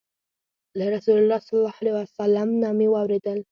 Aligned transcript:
له 0.77 0.85
رسول 0.95 1.17
الله 1.21 1.39
صلى 1.45 1.57
الله 1.59 1.75
عليه 1.81 1.93
وسلم 1.99 2.47
نه 2.61 2.69
مي 2.77 2.87
واورېدل 2.93 3.39